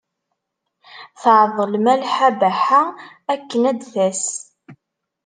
[1.21, 2.81] Tɛeḍḍel Malḥa Baḥa
[3.33, 4.25] akken ad d-tas.